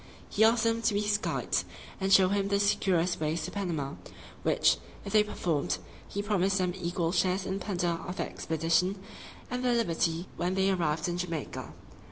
[0.29, 1.63] He asked them to be his guides,
[1.99, 3.93] and show him the securest ways to Panama,
[4.41, 5.77] which, if they performed,
[6.07, 8.99] he promised them equal shares in the plunder of that expedition,
[9.51, 11.71] and their liberty when they arrived in Jamaica.